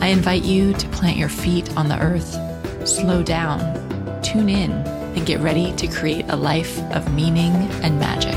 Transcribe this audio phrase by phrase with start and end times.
[0.00, 2.36] I invite you to plant your feet on the earth,
[2.86, 3.60] slow down,
[4.22, 7.52] tune in, and get ready to create a life of meaning
[7.82, 8.34] and magic.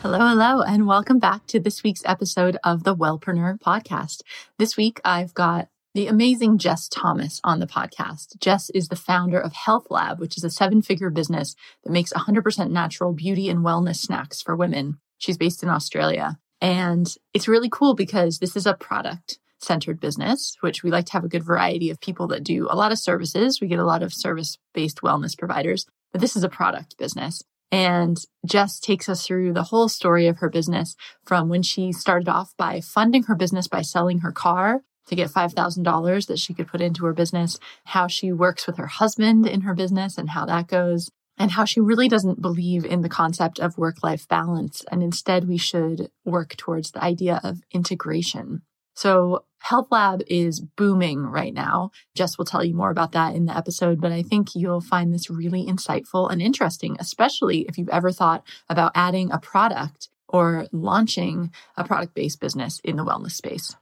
[0.00, 4.22] Hello, hello, and welcome back to this week's episode of the Wellpreneur podcast.
[4.58, 8.38] This week, I've got the amazing Jess Thomas on the podcast.
[8.40, 12.12] Jess is the founder of Health Lab, which is a seven figure business that makes
[12.12, 14.98] 100% natural beauty and wellness snacks for women.
[15.18, 16.38] She's based in Australia.
[16.60, 21.12] And it's really cool because this is a product centered business, which we like to
[21.12, 23.60] have a good variety of people that do a lot of services.
[23.60, 27.42] We get a lot of service based wellness providers, but this is a product business.
[27.72, 32.28] And Jess takes us through the whole story of her business from when she started
[32.28, 36.68] off by funding her business by selling her car to get $5,000 that she could
[36.68, 40.46] put into her business, how she works with her husband in her business and how
[40.46, 44.84] that goes, and how she really doesn't believe in the concept of work life balance.
[44.90, 48.62] And instead, we should work towards the idea of integration.
[48.94, 51.90] So, Health Lab is booming right now.
[52.14, 55.12] Jess will tell you more about that in the episode, but I think you'll find
[55.12, 60.66] this really insightful and interesting, especially if you've ever thought about adding a product or
[60.70, 63.74] launching a product based business in the wellness space.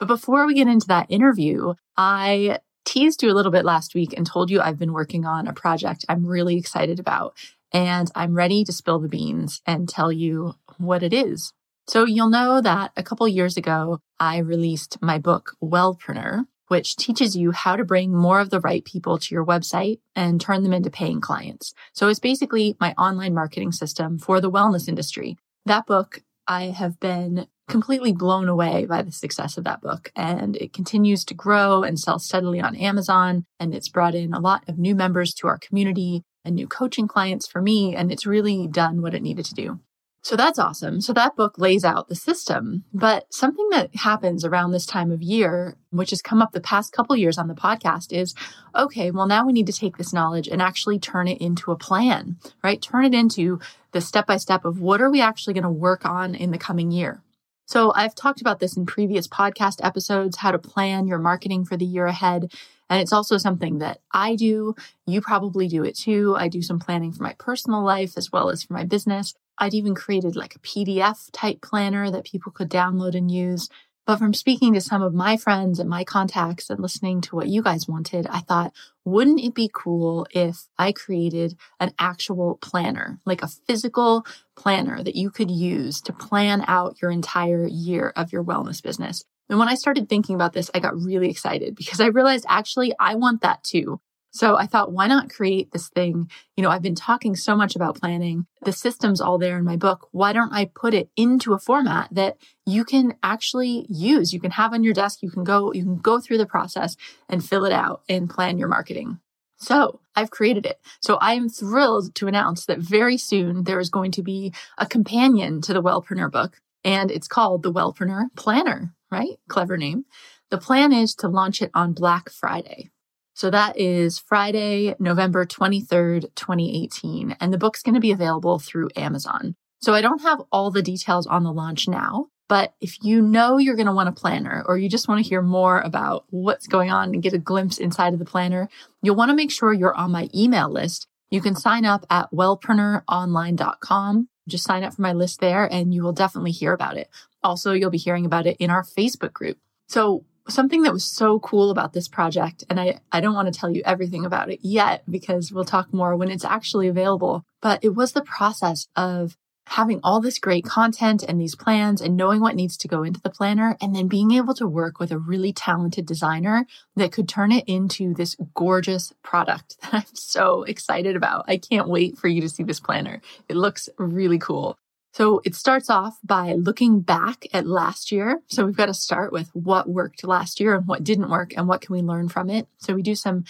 [0.00, 4.14] But before we get into that interview, I teased you a little bit last week
[4.16, 7.36] and told you I've been working on a project I'm really excited about.
[7.70, 11.52] And I'm ready to spill the beans and tell you what it is.
[11.86, 17.36] So you'll know that a couple years ago, I released my book, Wellpreneur, which teaches
[17.36, 20.72] you how to bring more of the right people to your website and turn them
[20.72, 21.74] into paying clients.
[21.92, 25.36] So it's basically my online marketing system for the wellness industry.
[25.66, 30.10] That book I have been completely blown away by the success of that book.
[30.16, 33.44] And it continues to grow and sell steadily on Amazon.
[33.60, 37.06] And it's brought in a lot of new members to our community and new coaching
[37.06, 37.94] clients for me.
[37.94, 39.80] And it's really done what it needed to do.
[40.22, 41.00] So that's awesome.
[41.00, 42.84] So that book lays out the system.
[42.92, 46.92] But something that happens around this time of year, which has come up the past
[46.92, 48.34] couple years on the podcast is,
[48.74, 51.78] okay, well, now we need to take this knowledge and actually turn it into a
[51.78, 52.82] plan, right?
[52.82, 53.60] Turn it into
[53.92, 56.58] the step by step of what are we actually going to work on in the
[56.58, 57.22] coming year?
[57.66, 61.76] So I've talked about this in previous podcast episodes, how to plan your marketing for
[61.76, 62.50] the year ahead.
[62.88, 64.74] And it's also something that I do.
[65.06, 66.34] You probably do it too.
[66.38, 69.34] I do some planning for my personal life as well as for my business.
[69.58, 73.68] I'd even created like a PDF type planner that people could download and use.
[74.08, 77.48] But from speaking to some of my friends and my contacts and listening to what
[77.48, 78.72] you guys wanted, I thought,
[79.04, 84.24] wouldn't it be cool if I created an actual planner, like a physical
[84.56, 89.26] planner that you could use to plan out your entire year of your wellness business?
[89.50, 92.94] And when I started thinking about this, I got really excited because I realized actually
[92.98, 94.00] I want that too.
[94.30, 96.30] So I thought, why not create this thing?
[96.56, 98.46] You know, I've been talking so much about planning.
[98.62, 100.08] The system's all there in my book.
[100.12, 102.36] Why don't I put it into a format that
[102.66, 104.32] you can actually use?
[104.32, 105.22] You can have on your desk.
[105.22, 106.96] You can go, you can go through the process
[107.28, 109.18] and fill it out and plan your marketing.
[109.58, 110.78] So I've created it.
[111.00, 114.86] So I am thrilled to announce that very soon there is going to be a
[114.86, 119.38] companion to the Wellpreneur book and it's called the Wellpreneur Planner, right?
[119.48, 120.04] Clever name.
[120.50, 122.90] The plan is to launch it on Black Friday.
[123.38, 127.36] So that is Friday, November 23rd, 2018.
[127.38, 129.54] And the book's going to be available through Amazon.
[129.80, 133.56] So I don't have all the details on the launch now, but if you know
[133.58, 136.66] you're going to want a planner or you just want to hear more about what's
[136.66, 138.68] going on and get a glimpse inside of the planner,
[139.02, 141.06] you'll want to make sure you're on my email list.
[141.30, 144.28] You can sign up at wellpreneuronline.com.
[144.48, 147.08] Just sign up for my list there and you will definitely hear about it.
[147.44, 149.58] Also, you'll be hearing about it in our Facebook group.
[149.86, 153.58] So something that was so cool about this project, and I, I don't want to
[153.58, 157.82] tell you everything about it yet because we'll talk more when it's actually available, but
[157.82, 159.36] it was the process of
[159.68, 163.20] having all this great content and these plans and knowing what needs to go into
[163.20, 166.64] the planner and then being able to work with a really talented designer
[166.96, 171.44] that could turn it into this gorgeous product that I'm so excited about.
[171.48, 173.20] I can't wait for you to see this planner.
[173.48, 174.78] It looks really cool.
[175.18, 178.40] So it starts off by looking back at last year.
[178.46, 181.66] So we've got to start with what worked last year and what didn't work and
[181.66, 182.68] what can we learn from it.
[182.76, 183.44] So we do some,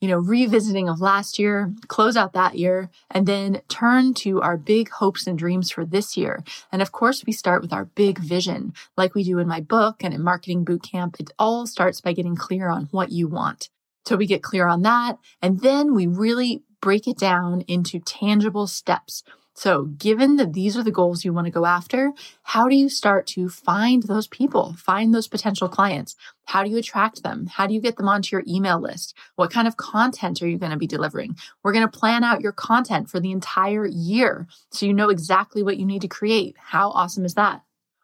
[0.00, 4.56] you know, revisiting of last year, close out that year, and then turn to our
[4.56, 6.42] big hopes and dreams for this year.
[6.72, 10.02] And of course, we start with our big vision, like we do in my book
[10.02, 11.20] and in Marketing Bootcamp.
[11.20, 13.68] It all starts by getting clear on what you want.
[14.06, 18.66] So we get clear on that, and then we really break it down into tangible
[18.66, 19.22] steps
[19.54, 22.12] so, given that these are the goals you want to go after,
[22.42, 26.16] how do you start to find those people, find those potential clients?
[26.46, 27.46] How do you attract them?
[27.46, 29.14] How do you get them onto your email list?
[29.36, 31.36] What kind of content are you going to be delivering?
[31.62, 35.62] We're going to plan out your content for the entire year so you know exactly
[35.62, 36.56] what you need to create.
[36.58, 37.60] How awesome is that?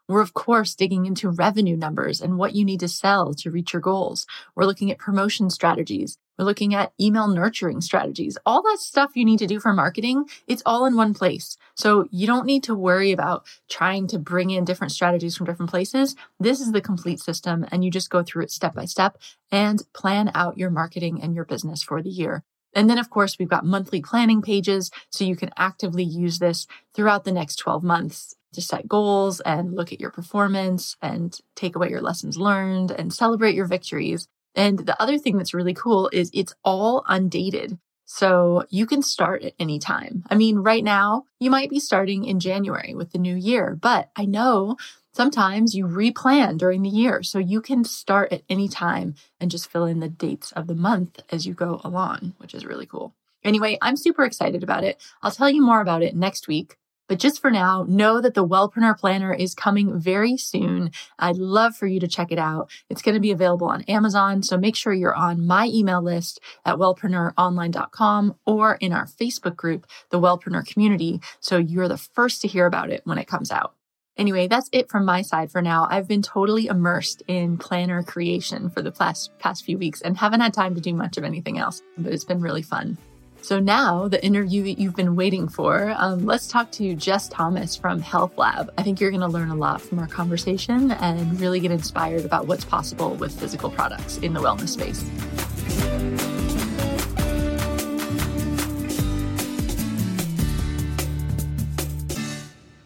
[0.07, 3.73] We're, of course, digging into revenue numbers and what you need to sell to reach
[3.73, 4.25] your goals.
[4.55, 6.17] We're looking at promotion strategies.
[6.39, 8.37] We're looking at email nurturing strategies.
[8.45, 11.57] All that stuff you need to do for marketing, it's all in one place.
[11.75, 15.69] So you don't need to worry about trying to bring in different strategies from different
[15.69, 16.15] places.
[16.39, 19.17] This is the complete system, and you just go through it step by step
[19.51, 22.45] and plan out your marketing and your business for the year.
[22.73, 26.67] And then, of course, we've got monthly planning pages so you can actively use this
[26.95, 31.75] throughout the next 12 months to set goals and look at your performance and take
[31.75, 34.29] away your lessons learned and celebrate your victories.
[34.55, 37.77] And the other thing that's really cool is it's all undated.
[38.05, 40.23] So you can start at any time.
[40.29, 44.09] I mean, right now, you might be starting in January with the new year, but
[44.15, 44.77] I know
[45.13, 47.21] sometimes you replan during the year.
[47.21, 50.75] So you can start at any time and just fill in the dates of the
[50.75, 53.13] month as you go along, which is really cool.
[53.43, 54.99] Anyway, I'm super excited about it.
[55.21, 56.77] I'll tell you more about it next week.
[57.09, 60.91] But just for now, know that the Wellpreneur Planner is coming very soon.
[61.17, 62.69] I'd love for you to check it out.
[62.87, 64.43] It's going to be available on Amazon.
[64.43, 69.87] So make sure you're on my email list at wellpreneuronline.com or in our Facebook group,
[70.11, 71.19] the Wellpreneur Community.
[71.39, 73.73] So you're the first to hear about it when it comes out.
[74.15, 75.87] Anyway, that's it from my side for now.
[75.89, 80.41] I've been totally immersed in planner creation for the past, past few weeks and haven't
[80.41, 82.97] had time to do much of anything else, but it's been really fun.
[83.41, 87.75] So now the interview that you've been waiting for, um, let's talk to Jess Thomas
[87.75, 88.71] from Health Lab.
[88.77, 92.25] I think you're going to learn a lot from our conversation and really get inspired
[92.25, 95.03] about what's possible with physical products in the wellness space.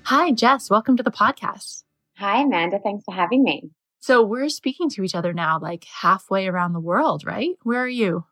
[0.05, 0.69] Hi, Jess.
[0.69, 1.83] Welcome to the podcast.
[2.17, 2.77] Hi, Amanda.
[2.77, 3.71] Thanks for having me.
[3.99, 7.51] So we're speaking to each other now, like halfway around the world, right?
[7.63, 8.25] Where are you?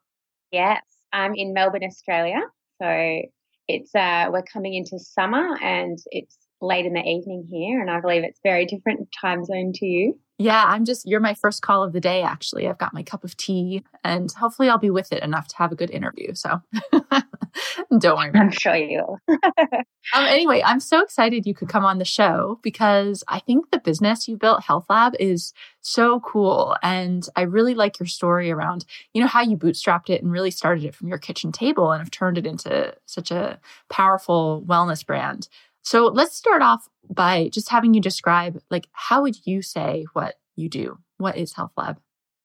[0.51, 2.41] Yes, I'm in Melbourne, Australia.
[2.81, 3.21] So
[3.67, 7.99] it's uh, we're coming into summer and it's late in the evening here, and I
[7.99, 10.19] believe it's very different time zone to you.
[10.41, 12.67] Yeah, I'm just, you're my first call of the day, actually.
[12.67, 15.71] I've got my cup of tea and hopefully I'll be with it enough to have
[15.71, 16.33] a good interview.
[16.33, 16.59] So
[17.99, 18.31] don't worry.
[18.33, 19.37] I'm sure you will.
[19.59, 23.77] um, anyway, I'm so excited you could come on the show because I think the
[23.77, 26.75] business you built, Health Lab, is so cool.
[26.81, 30.49] And I really like your story around, you know, how you bootstrapped it and really
[30.49, 33.59] started it from your kitchen table and have turned it into such a
[33.89, 35.47] powerful wellness brand.
[35.83, 40.35] So let's start off by just having you describe, like, how would you say what
[40.55, 40.99] you do?
[41.17, 41.99] What is Health Lab?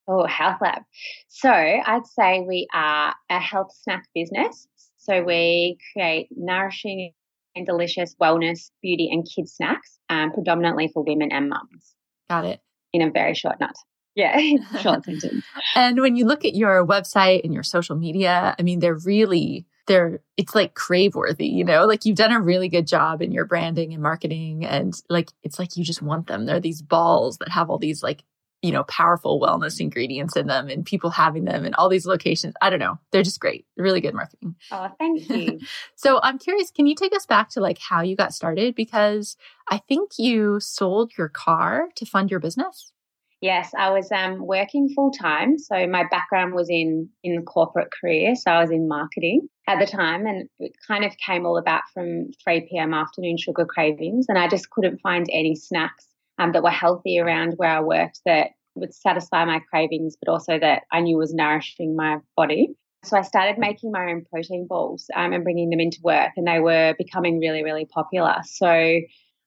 [0.08, 0.82] Oh, Health Lab.
[1.28, 4.66] So I'd say we are a health snack business.
[4.98, 7.12] So we create nourishing
[7.54, 11.94] and delicious wellness, beauty, and kids snacks, um, predominantly for women and mums.
[12.28, 12.60] Got it.
[12.92, 13.74] In a very short nut.
[14.14, 14.38] Yeah,
[14.80, 15.44] short sentence.
[15.74, 19.66] And when you look at your website and your social media, I mean, they're really
[19.86, 21.86] they're it's like crave worthy you know?
[21.86, 25.58] Like you've done a really good job in your branding and marketing and like it's
[25.58, 26.46] like you just want them.
[26.46, 28.22] They're these balls that have all these like
[28.62, 32.54] you know powerful wellness ingredients in them and people having them in all these locations.
[32.60, 32.98] I don't know.
[33.12, 33.66] They're just great.
[33.76, 34.56] Really good marketing.
[34.70, 35.60] Oh thank you.
[35.94, 38.74] So i'm curious can you take us back to like how you got started?
[38.74, 39.36] Because
[39.68, 42.92] i think you sold your car to fund your business
[43.40, 45.58] Yes, I was um, working full time.
[45.58, 48.34] So my background was in in corporate career.
[48.34, 51.82] So I was in marketing at the time, and it kind of came all about
[51.92, 52.94] from 3 p.m.
[52.94, 56.06] afternoon sugar cravings, and I just couldn't find any snacks
[56.38, 60.58] um, that were healthy around where I worked that would satisfy my cravings, but also
[60.58, 62.74] that I knew was nourishing my body.
[63.04, 66.46] So I started making my own protein balls um, and bringing them into work, and
[66.46, 68.36] they were becoming really, really popular.
[68.44, 69.00] So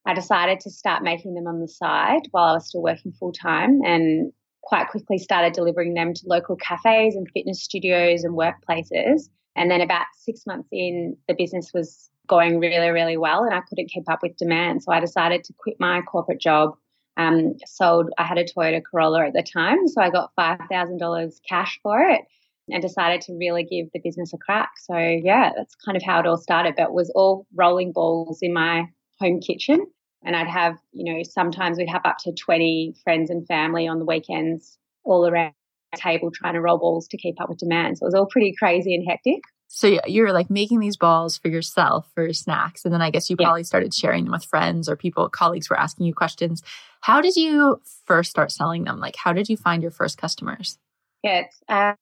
[0.06, 3.32] I decided to start making them on the side while I was still working full
[3.32, 4.32] time and
[4.64, 9.30] quite quickly started delivering them to local cafes and fitness studios and workplaces.
[9.56, 13.62] And then about six months in, the business was going really, really well and I
[13.62, 14.84] couldn't keep up with demand.
[14.84, 16.76] So I decided to quit my corporate job.
[17.18, 19.88] Um, sold, I had a Toyota Corolla at the time.
[19.88, 22.22] So I got $5,000 cash for it
[22.70, 24.70] and decided to really give the business a crack.
[24.80, 26.76] So yeah, that's kind of how it all started.
[26.78, 28.86] But it was all rolling balls in my
[29.20, 29.86] home kitchen.
[30.24, 34.00] And I'd have, you know, sometimes we'd have up to 20 friends and family on
[34.00, 35.54] the weekends all around
[35.94, 37.98] the table trying to roll balls to keep up with demand.
[37.98, 39.42] So it was all pretty crazy and hectic.
[39.72, 42.84] So you're like making these balls for yourself for snacks.
[42.84, 43.66] And then I guess you probably yeah.
[43.66, 46.64] started sharing them with friends or people, colleagues were asking you questions.
[47.02, 49.00] How did you first start selling them?
[49.00, 50.80] Like, how did you find your first customers?
[51.24, 51.94] Yeah, it's uh,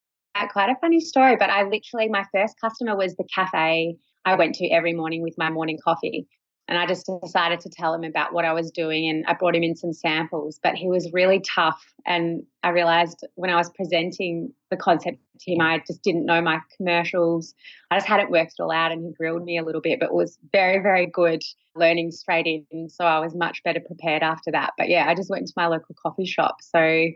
[0.50, 4.54] quite a funny story, but I literally, my first customer was the cafe I went
[4.56, 6.26] to every morning with my morning coffee.
[6.68, 9.08] And I just decided to tell him about what I was doing.
[9.08, 11.82] And I brought him in some samples, but he was really tough.
[12.06, 16.42] And I realized when I was presenting the concept to him, I just didn't know
[16.42, 17.54] my commercials.
[17.90, 18.92] I just hadn't worked it all out.
[18.92, 21.42] And he grilled me a little bit, but was very, very good
[21.74, 22.90] learning straight in.
[22.90, 24.74] So I was much better prepared after that.
[24.76, 26.58] But yeah, I just went to my local coffee shop.
[26.60, 27.08] So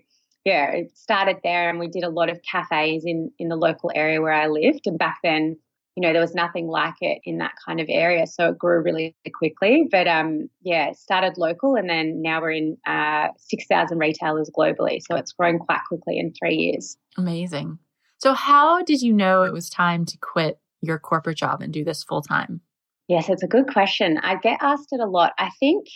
[0.44, 3.92] yeah, it started there and we did a lot of cafes in in the local
[3.94, 4.86] area where I lived.
[4.86, 5.58] And back then
[5.96, 8.26] you know, there was nothing like it in that kind of area.
[8.26, 9.86] So it grew really quickly.
[9.90, 15.00] But um, yeah, started local and then now we're in uh, 6,000 retailers globally.
[15.06, 16.96] So it's grown quite quickly in three years.
[17.18, 17.78] Amazing.
[18.18, 21.84] So, how did you know it was time to quit your corporate job and do
[21.84, 22.60] this full time?
[23.08, 24.18] Yes, it's a good question.
[24.22, 25.32] I get asked it a lot.
[25.38, 25.86] I think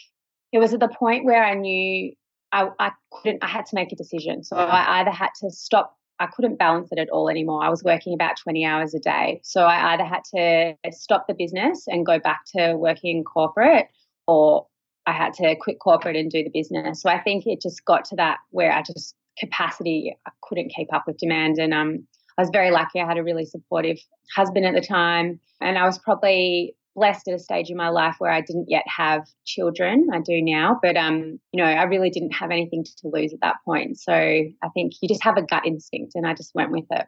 [0.53, 2.13] it was at the point where I knew
[2.53, 4.43] I, I couldn't, I had to make a decision.
[4.43, 7.63] So I either had to stop I couldn't balance it at all anymore.
[7.63, 9.41] I was working about 20 hours a day.
[9.45, 13.87] So I either had to stop the business and go back to working in corporate
[14.27, 14.67] or
[15.07, 17.03] I had to quit corporate and do the business.
[17.03, 20.93] So I think it just got to that where I just capacity I couldn't keep
[20.95, 22.07] up with demand and um
[22.39, 23.01] I was very lucky.
[23.01, 23.99] I had a really supportive
[24.35, 28.17] husband at the time and I was probably blessed at a stage in my life
[28.19, 30.09] where I didn't yet have children.
[30.13, 33.41] I do now, but um, you know, I really didn't have anything to lose at
[33.43, 34.01] that point.
[34.01, 37.07] So I think you just have a gut instinct, and I just went with it.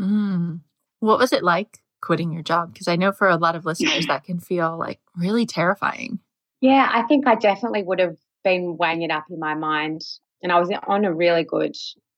[0.00, 0.60] Mm.
[1.00, 2.72] What was it like quitting your job?
[2.72, 6.20] Because I know for a lot of listeners that can feel like really terrifying.
[6.60, 10.02] Yeah, I think I definitely would have been weighing it up in my mind,
[10.42, 11.74] and I was on a really good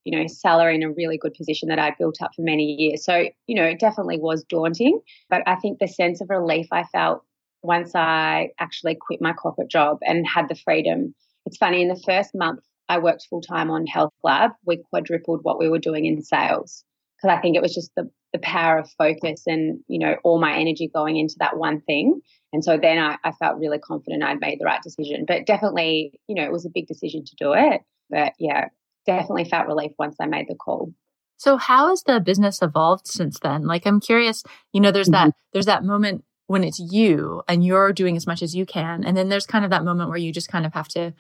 [0.06, 3.04] you know, salary in a really good position that I built up for many years.
[3.04, 5.00] So, you know, it definitely was daunting.
[5.28, 7.24] But I think the sense of relief I felt
[7.62, 11.12] once I actually quit my corporate job and had the freedom.
[11.44, 15.40] It's funny, in the first month I worked full time on Health Lab, we quadrupled
[15.42, 16.84] what we were doing in sales.
[17.16, 20.38] Because I think it was just the, the power of focus and, you know, all
[20.38, 22.20] my energy going into that one thing.
[22.52, 25.24] And so then I, I felt really confident I'd made the right decision.
[25.26, 27.80] But definitely, you know, it was a big decision to do it.
[28.08, 28.66] But yeah,
[29.06, 30.92] definitely felt relief once I made the call.
[31.38, 33.66] So how has the business evolved since then?
[33.66, 35.28] Like I'm curious, you know, there's mm-hmm.
[35.28, 39.04] that there's that moment when it's you and you're doing as much as you can.
[39.04, 41.12] And then there's kind of that moment where you just kind of have to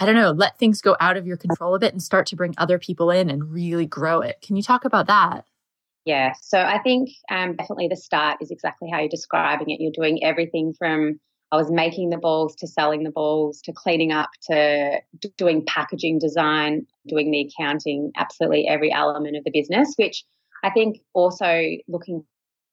[0.00, 2.36] I don't know, let things go out of your control a bit and start to
[2.36, 4.40] bring other people in and really grow it.
[4.40, 5.44] Can you talk about that?
[6.04, 9.80] Yeah, so I think um, definitely the start is exactly how you're describing it.
[9.80, 11.18] You're doing everything from
[11.50, 15.00] I was making the balls to selling the balls to cleaning up to
[15.36, 20.24] doing packaging design, doing the accounting, absolutely every element of the business, which
[20.62, 22.24] I think also looking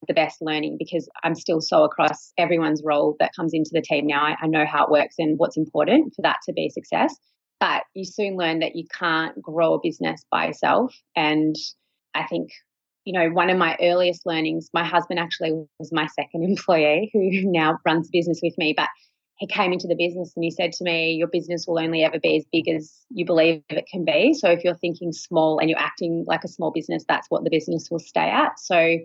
[0.08, 4.08] the best learning because I'm still so across everyone's role that comes into the team
[4.08, 4.24] now.
[4.24, 7.15] I, I know how it works and what's important for that to be a success.
[7.60, 10.94] But you soon learn that you can't grow a business by yourself.
[11.15, 11.55] And
[12.13, 12.50] I think
[13.05, 17.50] you know, one of my earliest learnings, my husband actually was my second employee who
[17.51, 18.89] now runs business with me, but
[19.38, 22.19] he came into the business and he said to me, Your business will only ever
[22.19, 24.33] be as big as you believe it can be.
[24.33, 27.50] So if you're thinking small and you're acting like a small business, that's what the
[27.50, 28.59] business will stay at.
[28.59, 28.97] So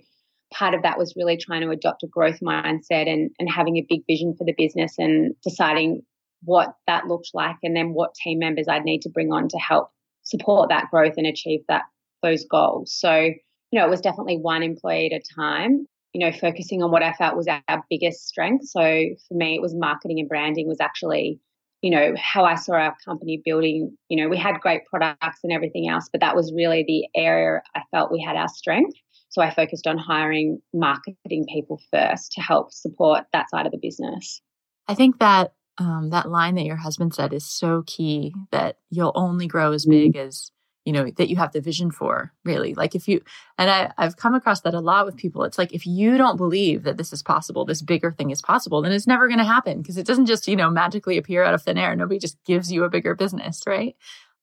[0.52, 3.86] part of that was really trying to adopt a growth mindset and, and having a
[3.88, 6.02] big vision for the business and deciding
[6.42, 9.58] what that looked like and then what team members I'd need to bring on to
[9.58, 9.90] help
[10.22, 11.82] support that growth and achieve that
[12.22, 12.92] those goals.
[12.92, 13.30] So
[13.70, 17.02] you know, it was definitely one employee at a time, you know, focusing on what
[17.02, 18.68] I felt was our biggest strength.
[18.68, 21.40] So for me, it was marketing and branding was actually,
[21.82, 23.96] you know, how I saw our company building.
[24.08, 27.62] You know, we had great products and everything else, but that was really the area
[27.74, 28.96] I felt we had our strength.
[29.28, 33.78] So I focused on hiring marketing people first to help support that side of the
[33.80, 34.40] business.
[34.88, 39.12] I think that um, that line that your husband said is so key that you'll
[39.14, 40.26] only grow as big mm-hmm.
[40.26, 40.50] as
[40.90, 43.22] you know that you have the vision for really like if you
[43.58, 46.36] and I, i've come across that a lot with people it's like if you don't
[46.36, 49.44] believe that this is possible this bigger thing is possible then it's never going to
[49.44, 52.42] happen because it doesn't just you know magically appear out of thin air nobody just
[52.44, 53.94] gives you a bigger business right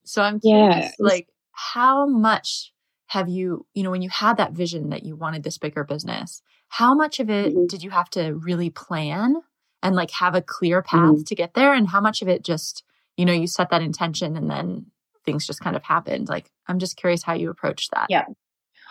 [0.06, 0.92] so i'm curious yeah.
[1.00, 2.72] like how much
[3.08, 6.42] have you you know when you had that vision that you wanted this bigger business
[6.70, 7.66] how much of it mm-hmm.
[7.66, 9.36] did you have to really plan
[9.84, 11.24] and like have a clear path mm-hmm.
[11.24, 12.86] to get there and how much of it just
[13.18, 14.86] you know you set that intention and then
[15.28, 16.30] things just kind of happened.
[16.30, 18.08] Like, I'm just curious how you approach that.
[18.10, 18.24] Yeah.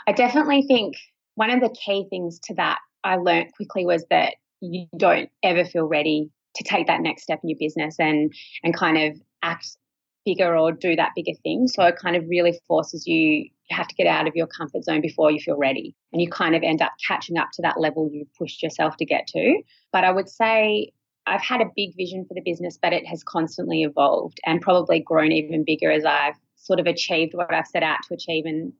[0.06, 0.94] I definitely think
[1.34, 5.64] one of the key things to that I learned quickly was that you don't ever
[5.64, 9.76] feel ready to take that next step in your business and and kind of act
[10.24, 11.68] bigger or do that bigger thing.
[11.68, 14.82] So it kind of really forces you, you have to get out of your comfort
[14.84, 15.94] zone before you feel ready.
[16.12, 19.04] And you kind of end up catching up to that level you've pushed yourself to
[19.04, 19.62] get to.
[19.92, 20.92] But I would say
[21.26, 25.00] I've had a big vision for the business, but it has constantly evolved and probably
[25.00, 28.72] grown even bigger as I've sort of achieved what I've set out to achieve and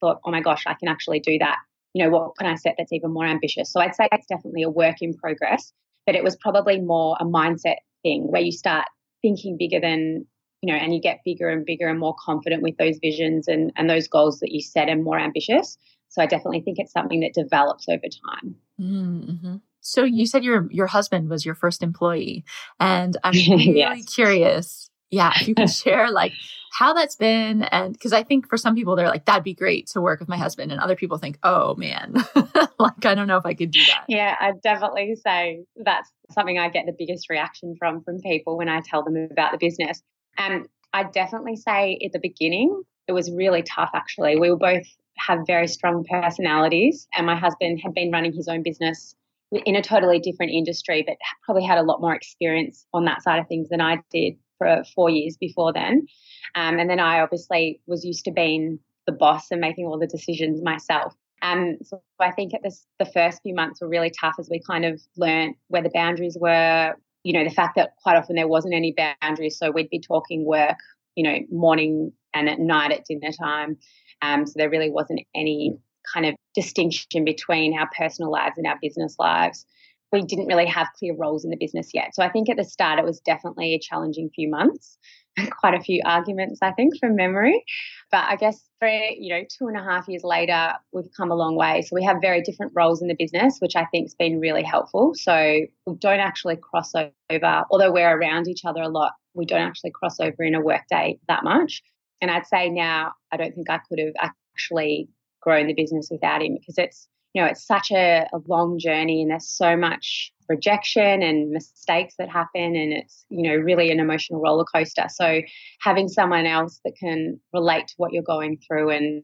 [0.00, 1.56] thought, oh my gosh, I can actually do that.
[1.94, 3.72] You know, what can I set that's even more ambitious?
[3.72, 5.72] So I'd say it's definitely a work in progress,
[6.06, 8.86] but it was probably more a mindset thing where you start
[9.22, 10.26] thinking bigger than,
[10.62, 13.72] you know, and you get bigger and bigger and more confident with those visions and,
[13.76, 15.76] and those goals that you set and more ambitious.
[16.08, 18.54] So I definitely think it's something that develops over time.
[18.80, 19.56] Mm-hmm.
[19.80, 22.44] So you said your your husband was your first employee,
[22.78, 24.04] and I'm really yes.
[24.04, 24.90] curious.
[25.10, 26.32] Yeah, if you can share like
[26.72, 29.88] how that's been, and because I think for some people they're like that'd be great
[29.88, 32.14] to work with my husband, and other people think, oh man,
[32.78, 34.04] like I don't know if I could do that.
[34.08, 38.68] Yeah, I'd definitely say that's something I get the biggest reaction from from people when
[38.68, 40.02] I tell them about the business.
[40.38, 43.90] And I'd definitely say at the beginning it was really tough.
[43.94, 48.46] Actually, we were both have very strong personalities, and my husband had been running his
[48.46, 49.14] own business
[49.52, 53.40] in a totally different industry, but probably had a lot more experience on that side
[53.40, 56.06] of things than I did for four years before then.
[56.54, 60.06] Um, and then I obviously was used to being the boss and making all the
[60.06, 61.14] decisions myself.
[61.42, 64.60] Um, so I think at this, the first few months were really tough as we
[64.60, 66.94] kind of learned where the boundaries were.
[67.24, 70.44] You know, the fact that quite often there wasn't any boundaries, so we'd be talking
[70.44, 70.76] work,
[71.16, 73.78] you know, morning and at night at dinner time.
[74.22, 75.76] Um, so there really wasn't any
[76.12, 79.64] kind of distinction between our personal lives and our business lives.
[80.12, 82.14] We didn't really have clear roles in the business yet.
[82.14, 84.98] So I think at the start it was definitely a challenging few months
[85.36, 87.64] and quite a few arguments, I think, from memory.
[88.10, 91.36] But I guess for, you know, two and a half years later, we've come a
[91.36, 91.82] long way.
[91.82, 94.64] So we have very different roles in the business, which I think has been really
[94.64, 95.12] helpful.
[95.14, 99.62] So we don't actually cross over, although we're around each other a lot, we don't
[99.62, 101.82] actually cross over in a work day that much.
[102.20, 105.08] And I'd say now I don't think I could have actually
[105.40, 109.22] grown the business without him because it's you know it's such a, a long journey
[109.22, 114.00] and there's so much rejection and mistakes that happen and it's you know really an
[114.00, 115.40] emotional roller coaster so
[115.80, 119.22] having someone else that can relate to what you're going through and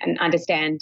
[0.00, 0.80] and understand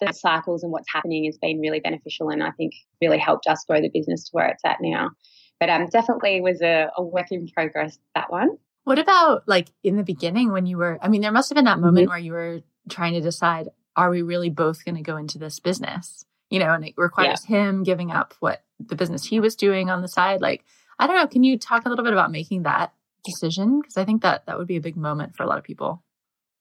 [0.00, 3.64] the cycles and what's happening has been really beneficial and I think really helped us
[3.68, 5.10] grow the business to where it's at now.
[5.58, 8.56] But um, definitely was a, a work in progress that one.
[8.84, 10.98] What about like in the beginning when you were?
[11.02, 12.10] I mean, there must have been that moment mm-hmm.
[12.10, 13.68] where you were trying to decide
[14.00, 16.24] are we really both going to go into this business?
[16.48, 17.58] You know, and it requires yeah.
[17.58, 20.40] him giving up what the business he was doing on the side.
[20.40, 20.64] Like,
[20.98, 21.26] I don't know.
[21.26, 22.92] Can you talk a little bit about making that
[23.24, 23.80] decision?
[23.80, 26.02] Because I think that that would be a big moment for a lot of people.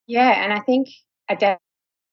[0.05, 0.43] Yeah.
[0.43, 0.89] And I think
[1.27, 1.57] I, de-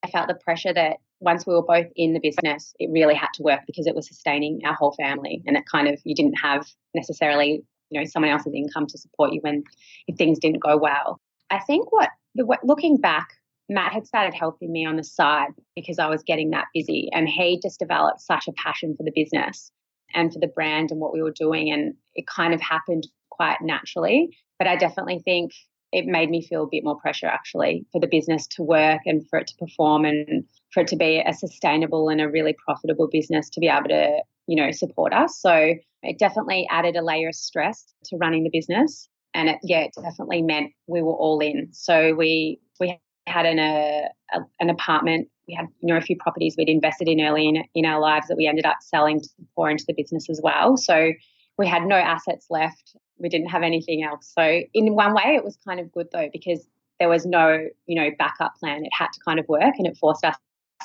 [0.03, 3.29] I felt the pressure that once we were both in the business, it really had
[3.35, 5.43] to work because it was sustaining our whole family.
[5.47, 9.33] And it kind of, you didn't have necessarily, you know, someone else's income to support
[9.33, 9.65] you when
[10.07, 11.21] if things didn't go well.
[11.51, 13.29] I think what, the, looking back,
[13.69, 17.09] Matt had started helping me on the side because I was getting that busy.
[17.13, 19.71] And he just developed such a passion for the business
[20.15, 21.71] and for the brand and what we were doing.
[21.73, 24.31] And it kind of happened quite naturally.
[24.59, 25.53] But I definitely think
[25.93, 29.27] it made me feel a bit more pressure actually for the business to work and
[29.29, 33.09] for it to perform and for it to be a sustainable and a really profitable
[33.11, 35.41] business to be able to, you know, support us.
[35.41, 39.09] So it definitely added a layer of stress to running the business.
[39.35, 41.69] And it, yeah, it definitely meant we were all in.
[41.73, 45.29] So we we had an, a, a, an apartment.
[45.49, 48.29] We had you know a few properties we'd invested in early in, in our lives
[48.29, 50.77] that we ended up selling to pour into the business as well.
[50.77, 51.13] So
[51.59, 52.97] we had no assets left.
[53.19, 54.33] We didn't have anything else.
[54.37, 56.67] So in one way, it was kind of good though because
[56.99, 58.85] there was no you know backup plan.
[58.85, 60.37] It had to kind of work, and it forced us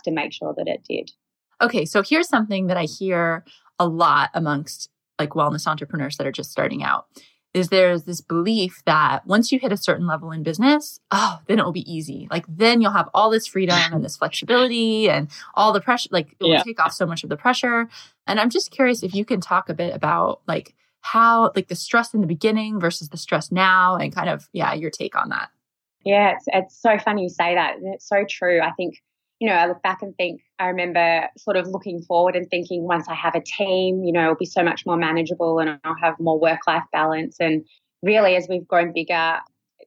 [0.04, 1.12] to make sure that it did.
[1.62, 3.46] Okay, so here's something that I hear
[3.80, 7.06] a lot amongst like wellness entrepreneurs that are just starting out
[7.54, 11.60] is there's this belief that once you hit a certain level in business, oh, then
[11.60, 12.28] it will be easy.
[12.32, 16.32] Like then you'll have all this freedom and this flexibility and all the pressure, like
[16.40, 16.64] it will yeah.
[16.64, 17.90] take off so much of the pressure.
[18.26, 21.76] And I'm just curious if you can talk a bit about like how, like the
[21.76, 25.30] stress in the beginning versus the stress now and kind of, yeah, your take on
[25.30, 25.50] that.
[26.06, 27.78] Yeah, it's, it's so funny you say that.
[27.78, 28.62] And it's so true.
[28.62, 29.02] I think
[29.42, 32.84] you know, I look back and think, I remember sort of looking forward and thinking,
[32.84, 35.96] once I have a team, you know, it'll be so much more manageable and I'll
[36.00, 37.38] have more work life balance.
[37.40, 37.66] And
[38.04, 39.40] really, as we've grown bigger,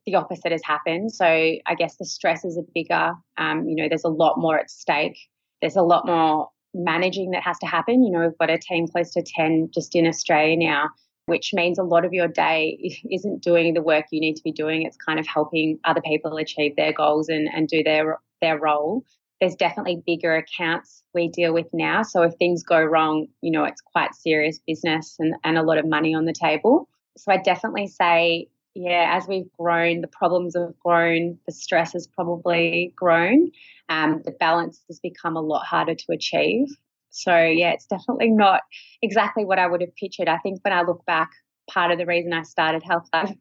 [0.07, 1.13] the opposite has happened.
[1.13, 3.15] So I guess the stresses are bigger.
[3.37, 5.19] Um, you know, there's a lot more at stake.
[5.61, 8.03] There's a lot more managing that has to happen.
[8.03, 10.89] You know, we've got a team close to 10 just in Australia now,
[11.27, 12.77] which means a lot of your day
[13.09, 14.83] isn't doing the work you need to be doing.
[14.83, 19.05] It's kind of helping other people achieve their goals and, and do their their role
[19.45, 22.03] there's definitely bigger accounts we deal with now.
[22.03, 25.77] So if things go wrong, you know, it's quite serious business and, and a lot
[25.77, 26.89] of money on the table.
[27.19, 32.09] So I definitely say yeah, as we've grown, the problems have grown, the stress has
[32.09, 33.53] probably grown,
[33.89, 36.67] um, the balance has become a lot harder to achieve.
[37.11, 38.63] So, yeah, it's definitely not
[39.01, 40.27] exactly what I would have pictured.
[40.29, 41.31] I think when I look back,
[41.71, 43.37] part of the reason I started Health Lab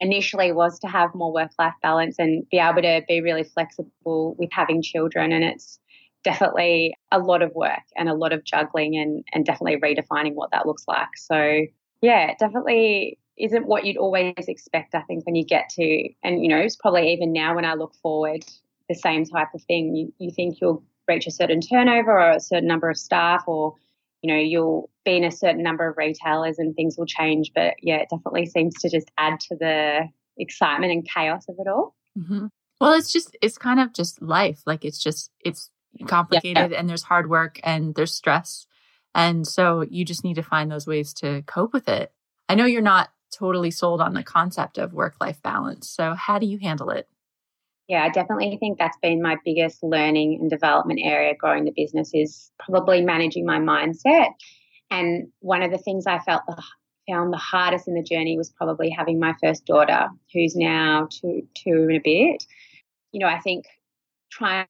[0.00, 4.36] initially was to have more work life balance and be able to be really flexible
[4.38, 5.32] with having children.
[5.32, 5.78] And it's
[6.24, 10.50] definitely a lot of work and a lot of juggling and, and definitely redefining what
[10.52, 11.08] that looks like.
[11.16, 11.62] So,
[12.00, 16.48] yeah, definitely isn't what you'd always expect, I think, when you get to, and you
[16.48, 18.44] know, it's probably even now when I look forward,
[18.88, 19.96] the same type of thing.
[19.96, 23.74] You, you think you'll reach a certain turnover or a certain number of staff, or,
[24.22, 27.50] you know, you'll be in a certain number of retailers and things will change.
[27.54, 30.08] But yeah, it definitely seems to just add to the
[30.38, 31.94] excitement and chaos of it all.
[32.18, 32.46] Mm-hmm.
[32.80, 34.62] Well, it's just, it's kind of just life.
[34.64, 35.70] Like it's just, it's
[36.06, 36.78] complicated yeah.
[36.78, 38.66] and there's hard work and there's stress.
[39.14, 42.12] And so you just need to find those ways to cope with it.
[42.48, 45.88] I know you're not totally sold on the concept of work life balance.
[45.88, 47.08] So, how do you handle it?
[47.88, 52.10] Yeah, I definitely think that's been my biggest learning and development area growing the business
[52.14, 54.30] is probably managing my mindset.
[54.90, 56.62] And one of the things I felt the,
[57.08, 61.42] found the hardest in the journey was probably having my first daughter, who's now two
[61.54, 62.44] two and a bit.
[63.10, 63.64] You know, I think
[64.30, 64.66] trying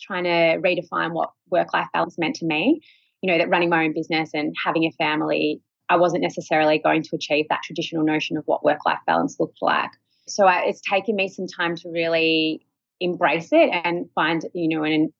[0.00, 2.80] trying to redefine what work life balance meant to me.
[3.22, 7.02] You know, that running my own business and having a family I wasn't necessarily going
[7.02, 9.90] to achieve that traditional notion of what work life balance looked like.
[10.26, 12.66] So I, it's taken me some time to really
[13.00, 15.12] embrace it and find, you know, an,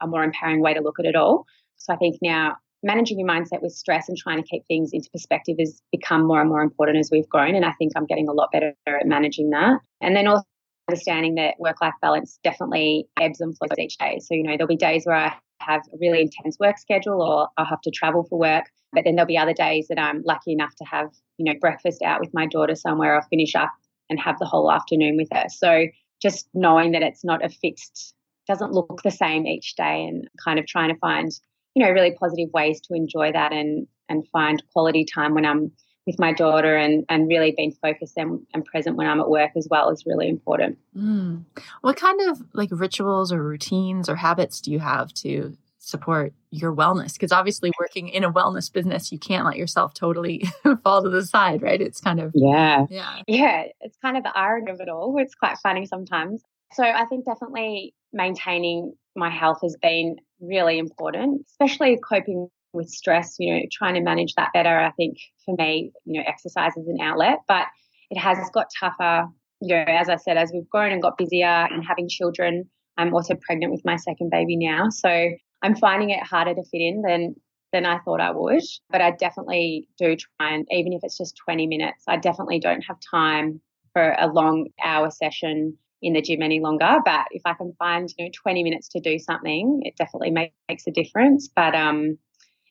[0.00, 1.46] a more empowering way to look at it all.
[1.76, 5.10] So I think now managing your mindset with stress and trying to keep things into
[5.10, 7.54] perspective has become more and more important as we've grown.
[7.54, 9.80] And I think I'm getting a lot better at managing that.
[10.00, 10.44] And then also
[10.88, 14.18] understanding that work life balance definitely ebbs and flows each day.
[14.20, 17.48] So, you know, there'll be days where I have a really intense work schedule or
[17.56, 18.64] I'll have to travel for work.
[18.92, 22.02] But then there'll be other days that I'm lucky enough to have, you know, breakfast
[22.02, 23.70] out with my daughter somewhere or finish up
[24.10, 25.44] and have the whole afternoon with her.
[25.48, 25.86] So
[26.20, 28.14] just knowing that it's not a fixed,
[28.46, 31.30] doesn't look the same each day and kind of trying to find,
[31.74, 35.70] you know, really positive ways to enjoy that and and find quality time when I'm
[36.06, 39.52] with my daughter and and really being focused and, and present when I'm at work
[39.56, 40.78] as well is really important.
[40.96, 41.44] Mm.
[41.80, 46.74] What kind of like rituals or routines or habits do you have to support your
[46.74, 50.44] wellness because obviously working in a wellness business you can't let yourself totally
[50.84, 51.80] fall to the side right?
[51.80, 52.86] It's kind of yeah.
[52.90, 53.22] Yeah.
[53.26, 55.16] Yeah it's kind of the irony of it all.
[55.18, 56.42] It's quite funny sometimes.
[56.72, 63.36] So i think definitely maintaining my health has been really important especially coping with stress
[63.38, 66.86] you know trying to manage that better i think for me you know exercise is
[66.86, 67.66] an outlet but
[68.10, 69.26] it has got tougher
[69.60, 73.14] you know as i said as we've grown and got busier and having children I'm
[73.14, 74.90] also pregnant with my second baby now.
[74.90, 75.30] So
[75.62, 77.36] I'm finding it harder to fit in than
[77.72, 78.62] than I thought I would.
[78.90, 82.82] But I definitely do try and even if it's just 20 minutes, I definitely don't
[82.82, 83.60] have time
[83.92, 86.98] for a long hour session in the gym any longer.
[87.04, 90.86] But if I can find, you know, 20 minutes to do something, it definitely makes
[90.86, 91.48] a difference.
[91.54, 92.18] But um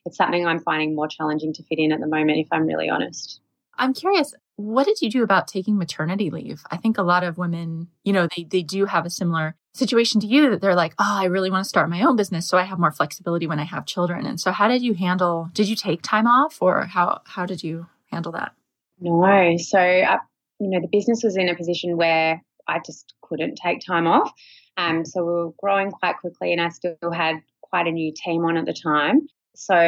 [0.06, 2.88] it's something I'm finding more challenging to fit in at the moment, if I'm really
[2.88, 3.40] honest.
[3.76, 6.62] I'm curious, what did you do about taking maternity leave?
[6.70, 10.20] I think a lot of women, you know, they, they do have a similar situation
[10.20, 12.48] to you that they're like, oh, I really want to start my own business.
[12.48, 14.26] So I have more flexibility when I have children.
[14.26, 17.62] And so how did you handle, did you take time off or how, how did
[17.62, 18.52] you handle that?
[19.00, 19.56] No.
[19.56, 20.18] So, uh,
[20.58, 24.32] you know, the business was in a position where I just couldn't take time off.
[24.76, 28.44] Um, so we were growing quite quickly and I still had quite a new team
[28.44, 29.28] on at the time.
[29.54, 29.78] So,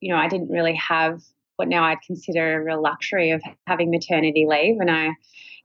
[0.00, 1.22] you know, I didn't really have
[1.56, 4.76] what now I'd consider a real luxury of having maternity leave.
[4.80, 5.10] And I,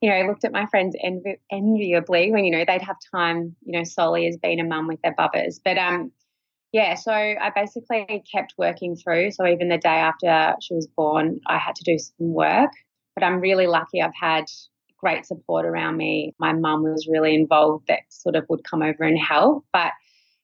[0.04, 3.56] you know, I looked at my friends envi- enviably when, you know, they'd have time,
[3.64, 5.62] you know, solely as being a mum with their bubbers.
[5.64, 6.12] But um,
[6.74, 9.32] yeah, so I basically kept working through.
[9.32, 12.72] So even the day after she was born, I had to do some work.
[13.16, 14.44] But I'm really lucky I've had
[14.98, 16.36] great support around me.
[16.38, 19.64] My mum was really involved that sort of would come over and help.
[19.72, 19.94] But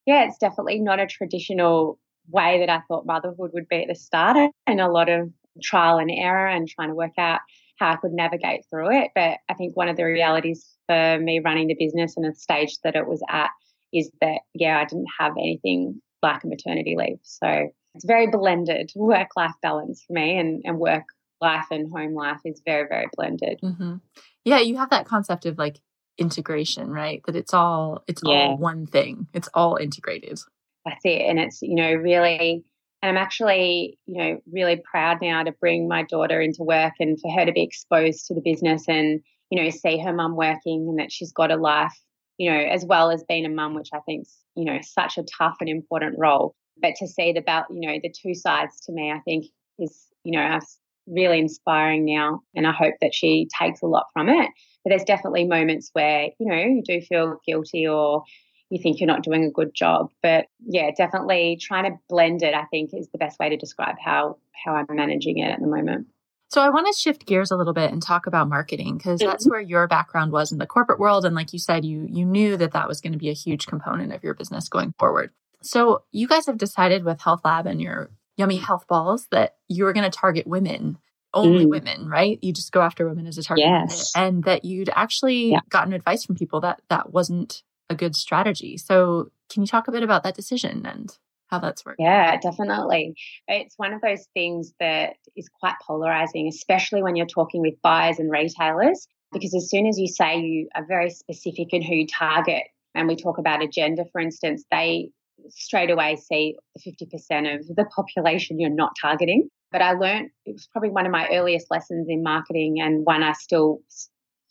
[0.06, 3.96] yeah, it's definitely not a traditional way that I thought motherhood would be at the
[3.96, 5.30] start and a lot of
[5.62, 7.42] trial and error and trying to work out
[7.80, 9.12] how I could navigate through it.
[9.16, 12.78] But I think one of the realities for me running the business and the stage
[12.84, 13.50] that it was at
[13.94, 17.20] is that, yeah, I didn't have anything like a maternity leave.
[17.24, 21.06] So it's very blended work life balance for me and, and work
[21.42, 23.60] life and home life is very, very blended.
[23.64, 23.96] Mm-hmm.
[24.44, 25.80] Yeah, you have that concept of like
[26.18, 27.22] integration, right?
[27.26, 28.50] That it's all it's yeah.
[28.50, 29.28] all one thing.
[29.34, 30.40] It's all integrated.
[30.86, 31.22] That's it.
[31.22, 32.64] And it's, you know, really
[33.02, 37.20] and I'm actually, you know, really proud now to bring my daughter into work and
[37.20, 40.88] for her to be exposed to the business and, you know, see her mum working
[40.90, 41.98] and that she's got a life,
[42.38, 45.24] you know, as well as being a mum, which I think's, you know, such a
[45.38, 46.56] tough and important role.
[46.82, 49.46] But to see the about, you know, the two sides to me, I think
[49.80, 50.60] is, you know,
[51.08, 52.42] really inspiring now.
[52.56, 54.50] And I hope that she takes a lot from it.
[54.84, 58.24] But there's definitely moments where, you know, you do feel guilty or
[58.70, 60.12] you think you're not doing a good job.
[60.22, 63.96] But yeah, definitely trying to blend it, I think, is the best way to describe
[64.04, 66.08] how how I'm managing it at the moment.
[66.50, 69.30] So I want to shift gears a little bit and talk about marketing because mm-hmm.
[69.30, 72.26] that's where your background was in the corporate world and like you said you you
[72.26, 75.32] knew that that was going to be a huge component of your business going forward.
[75.62, 79.94] So you guys have decided with Health Lab and your yummy health balls that you're
[79.94, 80.98] going to target women
[81.34, 81.70] only mm.
[81.70, 82.40] women, right?
[82.42, 84.12] You just go after women as a target, yes.
[84.16, 85.60] and that you'd actually yeah.
[85.70, 88.78] gotten advice from people that that wasn't a good strategy.
[88.78, 91.12] So, can you talk a bit about that decision and
[91.48, 92.00] how that's worked?
[92.00, 93.16] Yeah, definitely.
[93.48, 98.20] It's one of those things that is quite polarizing, especially when you're talking with buyers
[98.20, 102.08] and retailers, because as soon as you say you are very specific in who you
[102.08, 102.64] target,
[102.96, 105.10] and we talk about agenda, for instance, they
[105.50, 109.50] straight away see 50% of the population you're not targeting.
[109.72, 113.24] But I learned it was probably one of my earliest lessons in marketing, and one
[113.24, 113.80] I still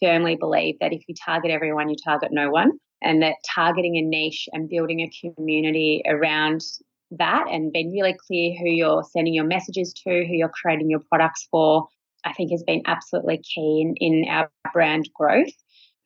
[0.03, 4.03] firmly believe that if you target everyone, you target no one and that targeting a
[4.03, 6.63] niche and building a community around
[7.13, 11.03] that and being really clear who you're sending your messages to, who you're creating your
[11.09, 11.87] products for,
[12.25, 15.53] I think has been absolutely key in, in our brand growth.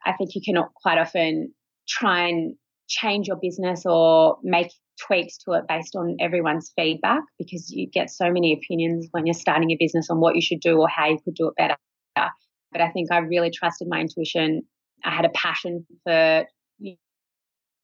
[0.04, 1.52] I think you can quite often
[1.88, 2.54] try and
[2.88, 4.70] change your business or make
[5.06, 9.34] tweaks to it based on everyone's feedback because you get so many opinions when you're
[9.34, 11.76] starting a business on what you should do or how you could do it better.
[12.72, 14.62] But I think I really trusted my intuition.
[15.04, 16.46] I had a passion for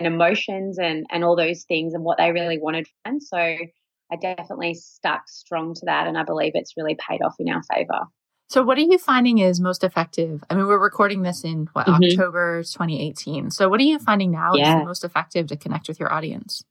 [0.07, 2.87] emotions and, and all those things and what they really wanted.
[3.05, 6.07] And so I definitely stuck strong to that.
[6.07, 8.07] And I believe it's really paid off in our favor.
[8.51, 10.43] So, what are you finding is most effective?
[10.49, 12.03] I mean, we're recording this in what, mm-hmm.
[12.03, 13.51] October 2018.
[13.51, 14.81] So, what are you finding now yeah.
[14.81, 16.65] is most effective to connect with your audience?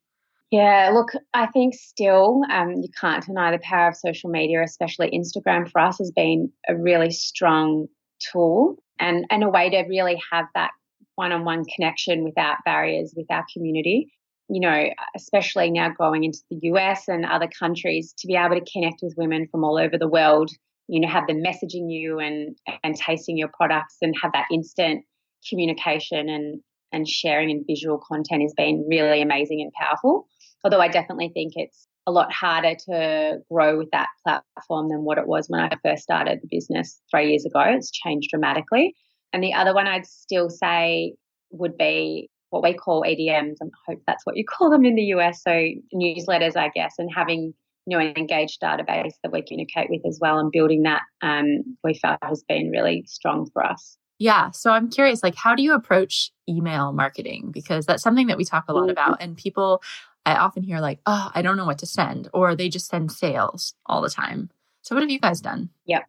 [0.50, 5.12] Yeah, look, I think still um, you can't deny the power of social media, especially
[5.12, 7.88] Instagram for us has been a really strong
[8.32, 10.72] tool and, and a way to really have that
[11.18, 14.12] one on one connection without barriers with our community.
[14.50, 18.72] You know, especially now going into the US and other countries, to be able to
[18.72, 20.50] connect with women from all over the world,
[20.88, 25.04] you know, have them messaging you and and tasting your products and have that instant
[25.50, 26.62] communication and
[26.94, 30.28] and sharing and visual content has been really amazing and powerful.
[30.64, 35.18] Although I definitely think it's a lot harder to grow with that platform than what
[35.18, 37.60] it was when I first started the business three years ago.
[37.60, 38.96] It's changed dramatically.
[39.34, 41.14] And the other one I'd still say
[41.52, 43.58] would be what we call EDMs.
[43.62, 45.44] I hope that's what you call them in the US.
[45.44, 45.52] So
[45.94, 47.54] newsletters, I guess, and having
[47.86, 51.78] you know an engaged database that we communicate with as well, and building that um,
[51.84, 53.98] we felt has been really strong for us.
[54.20, 54.50] Yeah.
[54.50, 57.52] So I'm curious, like, how do you approach email marketing?
[57.52, 58.92] Because that's something that we talk a lot mm-hmm.
[58.92, 59.82] about, and people
[60.26, 63.14] I often hear like, oh, I don't know what to send, or they just send
[63.14, 64.50] sales all the time.
[64.82, 65.70] So what have you guys done?
[65.86, 66.04] Yep.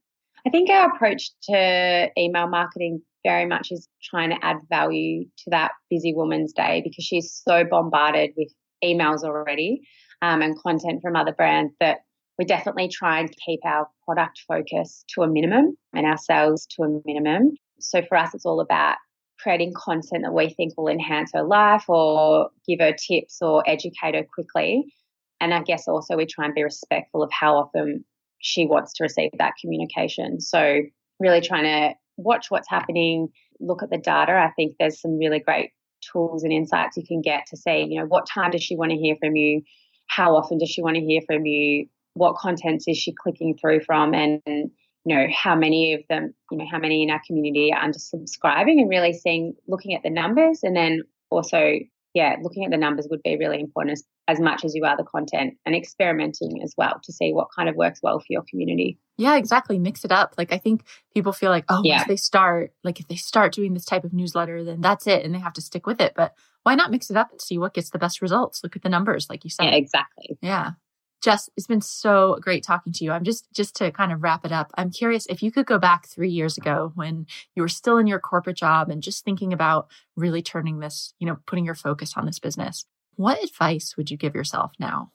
[0.45, 5.51] I think our approach to email marketing very much is trying to add value to
[5.51, 8.53] that busy woman's day because she's so bombarded with
[8.85, 9.81] emails already
[10.23, 11.99] um, and content from other brands that
[12.39, 16.83] we definitely try and keep our product focus to a minimum and our sales to
[16.85, 17.51] a minimum.
[17.81, 18.97] So for us, it's all about
[19.41, 24.15] creating content that we think will enhance her life or give her tips or educate
[24.15, 24.93] her quickly.
[25.41, 28.05] And I guess also we try and be respectful of how often
[28.39, 30.41] she wants to receive that communication.
[30.41, 30.81] So
[31.21, 33.29] really trying to watch what's happening,
[33.61, 34.33] look at the data.
[34.33, 35.71] I think there's some really great
[36.13, 38.91] tools and insights you can get to say, you know, what time does she want
[38.91, 39.63] to hear from you?
[40.09, 41.87] How often does she want to hear from you?
[42.15, 44.15] What contents is she clicking through from?
[44.15, 44.67] And, you
[45.07, 48.89] know, how many of them, you know, how many in our community are unsubscribing and
[48.89, 51.75] really seeing, looking at the numbers and then also
[52.15, 54.97] yeah, looking at the numbers would be really important as, as much as you are
[54.97, 58.43] the content and experimenting as well to see what kind of works well for your
[58.49, 58.99] community.
[59.17, 59.79] Yeah, exactly.
[59.79, 60.35] Mix it up.
[60.39, 62.05] Like I think people feel like, oh, yeah.
[62.07, 65.35] they start, like if they start doing this type of newsletter, then that's it and
[65.35, 66.15] they have to stick with it.
[66.17, 68.61] But why not mix it up and see what gets the best results?
[68.63, 69.65] Look at the numbers, like you said.
[69.65, 70.39] Yeah, exactly.
[70.41, 70.73] Yeah.
[71.21, 73.11] Jess, it's been so great talking to you.
[73.11, 74.71] I'm just just to kind of wrap it up.
[74.77, 77.27] I'm curious if you could go back 3 years ago when
[77.57, 81.27] you were still in your corporate job and just thinking about really turning this, you
[81.27, 82.87] know, putting your focus on this business.
[83.17, 85.11] What advice would you give yourself now?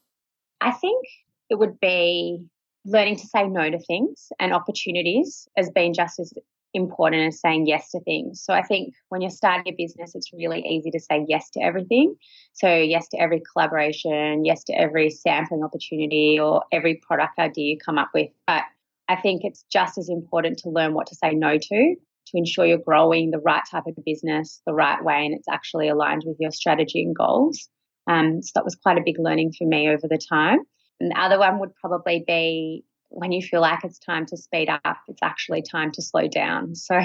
[0.60, 1.06] I think
[1.50, 2.46] it would be
[2.86, 6.34] learning to say no to things and opportunities as being just as
[6.73, 8.43] important as saying yes to things.
[8.43, 11.62] So I think when you're starting a business, it's really easy to say yes to
[11.62, 12.15] everything.
[12.53, 17.77] So, yes to every collaboration, yes to every sampling opportunity or every product idea you
[17.77, 18.29] come up with.
[18.47, 18.63] But
[19.07, 22.65] I think it's just as important to learn what to say no to to ensure
[22.65, 26.38] you're growing the right type of business the right way and it's actually aligned with
[26.39, 27.67] your strategy and goals.
[28.07, 30.59] Um, so that was quite a big learning for me over the time.
[30.99, 34.69] And the other one would probably be when you feel like it's time to speed
[34.69, 36.73] up, it's actually time to slow down.
[36.84, 36.95] So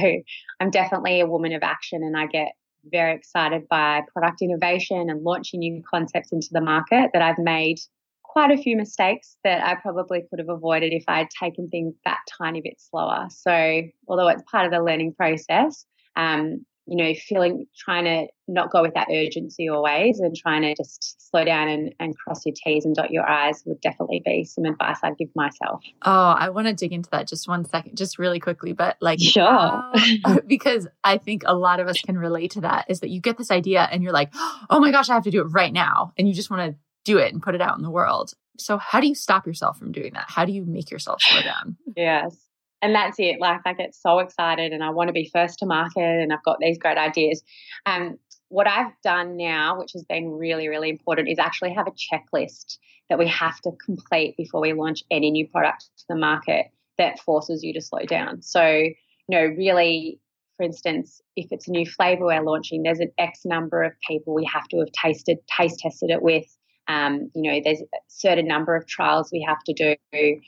[0.60, 2.52] I'm definitely a woman of action and I get
[2.90, 7.78] very excited by product innovation and launching new concepts into the market that I've made
[8.22, 11.94] quite a few mistakes that I probably could have avoided if I had taken things
[12.04, 13.26] that tiny bit slower.
[13.30, 18.70] So, although it's part of the learning process, um, you know, feeling trying to not
[18.70, 22.54] go with that urgency always and trying to just slow down and, and cross your
[22.56, 25.82] T's and dot your I's would definitely be some advice I'd give myself.
[26.02, 29.20] Oh, I want to dig into that just one second, just really quickly, but like,
[29.20, 29.46] sure.
[29.46, 33.20] Um, because I think a lot of us can relate to that is that you
[33.20, 34.30] get this idea and you're like,
[34.70, 36.14] oh my gosh, I have to do it right now.
[36.16, 38.32] And you just want to do it and put it out in the world.
[38.58, 40.24] So, how do you stop yourself from doing that?
[40.28, 41.76] How do you make yourself slow down?
[41.96, 42.47] yes
[42.82, 43.40] and that's it.
[43.40, 46.44] Like I get so excited and I want to be first to market and I've
[46.44, 47.42] got these great ideas.
[47.86, 51.92] Um, what I've done now, which has been really, really important, is actually have a
[51.92, 52.78] checklist
[53.10, 56.66] that we have to complete before we launch any new product to the market
[56.98, 58.42] that forces you to slow down.
[58.42, 58.94] So, you
[59.28, 60.20] know, really,
[60.56, 64.34] for instance, if it's a new flavor we're launching, there's an X number of people
[64.34, 66.46] we have to have tasted, taste tested it with.
[66.88, 70.40] Um, you know, there's a certain number of trials we have to do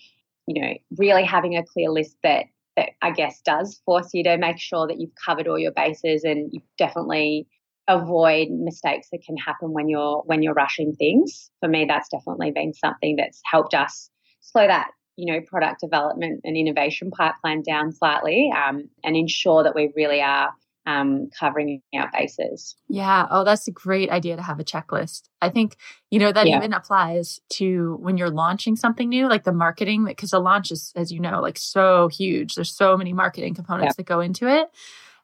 [0.50, 4.36] you know, really having a clear list that that I guess does force you to
[4.36, 7.46] make sure that you've covered all your bases and you definitely
[7.86, 11.50] avoid mistakes that can happen when you're when you're rushing things.
[11.60, 14.10] For me, that's definitely been something that's helped us
[14.40, 19.76] slow that you know product development and innovation pipeline down slightly um, and ensure that
[19.76, 20.52] we really are
[20.86, 22.76] um, covering our bases.
[22.88, 23.26] Yeah.
[23.30, 25.28] Oh, that's a great idea to have a checklist.
[25.40, 25.76] I think,
[26.10, 26.56] you know, that yeah.
[26.56, 30.92] even applies to when you're launching something new, like the marketing, because the launch is,
[30.96, 32.54] as you know, like so huge.
[32.54, 33.96] There's so many marketing components yeah.
[33.98, 34.70] that go into it.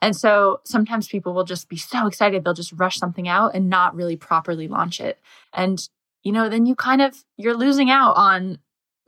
[0.03, 3.71] And so sometimes people will just be so excited, they'll just rush something out and
[3.71, 5.19] not really properly launch it.
[5.55, 5.89] And,
[6.23, 8.59] you know, then you kind of, you're losing out on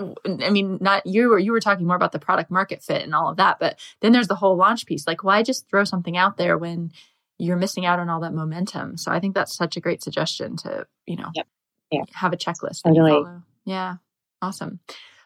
[0.01, 3.15] I mean, not you were you were talking more about the product market fit and
[3.15, 5.07] all of that, but then there's the whole launch piece.
[5.07, 6.93] Like, why just throw something out there when
[7.39, 8.97] you're missing out on all that momentum?
[8.97, 11.47] So I think that's such a great suggestion to, you know, yep.
[11.91, 12.05] yeah.
[12.15, 12.83] have a checklist.
[12.85, 13.25] Totally.
[13.65, 13.97] Yeah.
[14.41, 14.81] Awesome.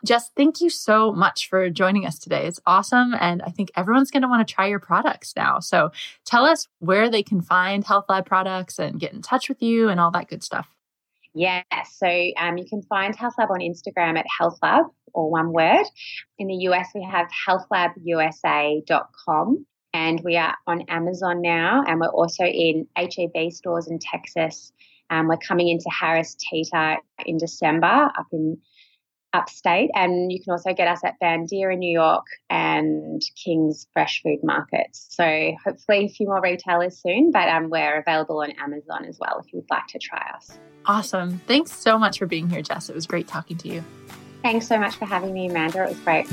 [0.04, 2.46] Jess, thank you so much for joining us today.
[2.46, 3.14] It's awesome.
[3.14, 5.60] And I think everyone's going to want to try your products now.
[5.60, 5.92] So
[6.24, 9.88] tell us where they can find Health Lab products and get in touch with you
[9.88, 10.68] and all that good stuff.
[11.34, 15.50] Yeah, so um, you can find Health Lab on Instagram at Health Lab, or one
[15.52, 15.86] word.
[16.38, 22.44] In the US, we have healthlabusa.com, and we are on Amazon now, and we're also
[22.44, 24.72] in HEB stores in Texas.
[25.08, 28.58] Um, we're coming into Harris Teeter in December up in
[29.32, 34.22] upstate, and you can also get us at Bandera in New York and King's Fresh
[34.22, 35.06] Food Markets.
[35.10, 39.42] So hopefully a few more retailers soon, but um, we're available on Amazon as well
[39.44, 40.58] if you'd like to try us.
[40.86, 41.38] Awesome.
[41.46, 42.88] Thanks so much for being here, Jess.
[42.88, 43.84] It was great talking to you.
[44.42, 45.84] Thanks so much for having me, Amanda.
[45.84, 46.26] It was great.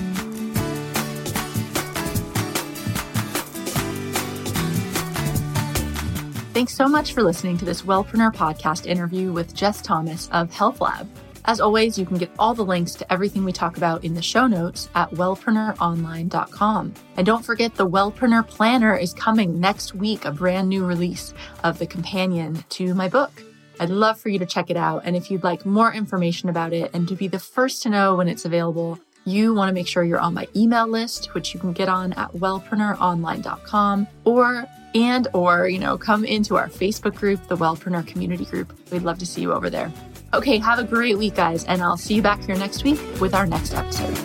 [6.51, 10.81] Thanks so much for listening to this Wellpreneur podcast interview with Jess Thomas of Health
[10.81, 11.07] Lab.
[11.49, 14.21] As always, you can get all the links to everything we talk about in the
[14.21, 16.93] show notes at wellpreneuronline.com.
[17.17, 21.33] And don't forget the Wellpreneur Planner is coming next week, a brand new release
[21.63, 23.41] of the companion to my book.
[23.79, 25.01] I'd love for you to check it out.
[25.05, 28.13] And if you'd like more information about it and to be the first to know
[28.13, 31.59] when it's available, you want to make sure you're on my email list, which you
[31.59, 37.47] can get on at wellpreneuronline.com or and or, you know, come into our Facebook group,
[37.47, 38.77] the Wellpreneur Community Group.
[38.91, 39.91] We'd love to see you over there.
[40.33, 43.33] Okay, have a great week, guys, and I'll see you back here next week with
[43.33, 44.15] our next episode.